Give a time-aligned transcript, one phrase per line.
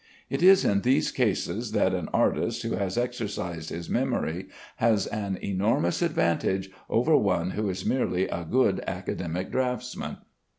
[0.31, 5.37] It is in these cases that an artist who has exercised his memory has an
[5.43, 10.17] enormous advantage over one who is merely a good academic draughtsman.